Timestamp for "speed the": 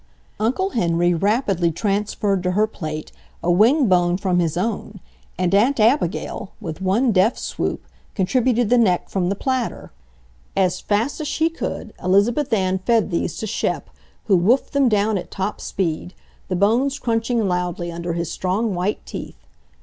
15.61-16.55